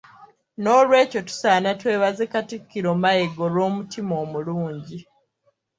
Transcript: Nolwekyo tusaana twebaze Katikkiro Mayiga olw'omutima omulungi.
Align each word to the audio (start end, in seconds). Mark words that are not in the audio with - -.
Nolwekyo 0.63 1.19
tusaana 1.27 1.71
twebaze 1.79 2.23
Katikkiro 2.33 2.91
Mayiga 3.03 3.41
olw'omutima 3.47 4.13
omulungi. 4.23 4.99